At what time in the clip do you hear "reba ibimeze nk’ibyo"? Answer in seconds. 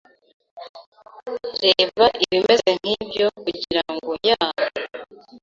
1.63-3.25